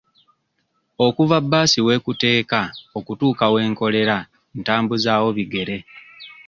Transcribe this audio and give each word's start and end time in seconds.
Okuva 1.05 1.37
bbaasi 1.43 1.79
w'ekuteeka 1.87 2.59
okutuuka 2.97 3.45
we 3.53 3.61
nkolera 3.71 4.17
ntambuzaawo 4.59 5.29
bigere. 5.37 5.77